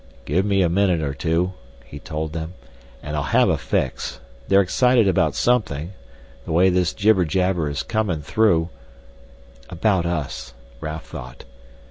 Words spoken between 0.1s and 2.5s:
"Give me a minute or two," he told